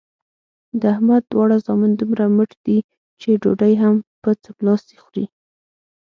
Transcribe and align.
د 0.79 0.81
احمد 0.93 1.23
دواړه 1.31 1.57
زامن 1.65 1.91
دومره 1.99 2.25
مټ 2.35 2.51
دي 2.65 2.77
چې 3.21 3.29
ډوډۍ 3.41 3.73
هم 3.83 3.95
په 4.21 4.29
څملاستې 4.43 4.95
خوري. 5.03 5.25